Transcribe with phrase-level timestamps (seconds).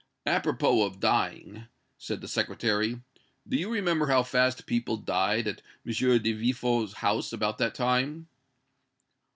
[0.25, 1.67] "Apropos of dying,"
[1.99, 3.01] said the Secretary,
[3.47, 5.93] "do you remember how fast people died at M.
[5.93, 8.27] de Villefort's house about that time?"